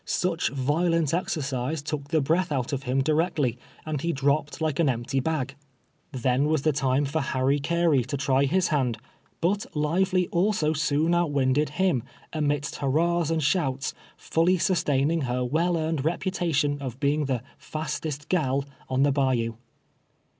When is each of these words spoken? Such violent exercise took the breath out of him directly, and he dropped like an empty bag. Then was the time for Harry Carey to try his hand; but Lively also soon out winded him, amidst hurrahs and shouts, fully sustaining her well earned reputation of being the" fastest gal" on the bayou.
Such 0.03 0.49
violent 0.49 1.13
exercise 1.13 1.83
took 1.83 2.07
the 2.07 2.21
breath 2.21 2.51
out 2.51 2.73
of 2.73 2.81
him 2.89 3.03
directly, 3.03 3.59
and 3.85 4.01
he 4.01 4.11
dropped 4.11 4.59
like 4.59 4.79
an 4.79 4.89
empty 4.89 5.19
bag. 5.19 5.53
Then 6.11 6.45
was 6.47 6.63
the 6.63 6.71
time 6.71 7.05
for 7.05 7.21
Harry 7.21 7.59
Carey 7.59 8.03
to 8.05 8.17
try 8.17 8.45
his 8.45 8.69
hand; 8.69 8.97
but 9.41 9.67
Lively 9.75 10.27
also 10.29 10.73
soon 10.73 11.13
out 11.13 11.29
winded 11.29 11.69
him, 11.77 12.01
amidst 12.33 12.77
hurrahs 12.77 13.29
and 13.29 13.43
shouts, 13.43 13.93
fully 14.17 14.57
sustaining 14.57 15.21
her 15.21 15.45
well 15.45 15.77
earned 15.77 16.03
reputation 16.03 16.81
of 16.81 16.99
being 16.99 17.25
the" 17.25 17.43
fastest 17.59 18.27
gal" 18.27 18.65
on 18.89 19.03
the 19.03 19.11
bayou. 19.11 19.53